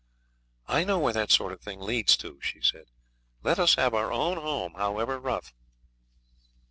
[0.67, 2.85] 'I know where that sort of thing leads to,' she said;
[3.43, 5.53] 'let us have our own home, however rough.'